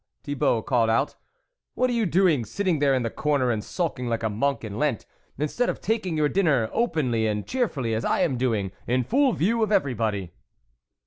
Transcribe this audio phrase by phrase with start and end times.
[0.23, 1.13] "Thibault called out,"
[1.75, 4.79] what are you doing sitting there in the corner, and sulking like a Monk in
[4.79, 5.05] Lent,
[5.37, 9.61] instead of taking your dinner openly and cheerfully as I am doing, in full view
[9.61, 10.31] of everybody